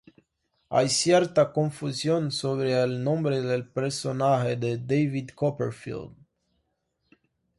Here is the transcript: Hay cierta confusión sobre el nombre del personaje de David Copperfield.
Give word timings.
Hay 0.71 0.89
cierta 0.89 1.53
confusión 1.53 2.31
sobre 2.31 2.73
el 2.81 3.03
nombre 3.03 3.39
del 3.43 3.67
personaje 3.69 4.55
de 4.55 4.79
David 4.79 5.29
Copperfield. 5.35 6.15